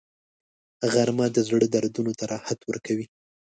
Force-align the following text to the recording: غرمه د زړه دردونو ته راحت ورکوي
غرمه 0.93 1.25
د 1.35 1.37
زړه 1.47 1.65
دردونو 1.73 2.11
ته 2.19 2.23
راحت 2.33 2.59
ورکوي 2.69 3.05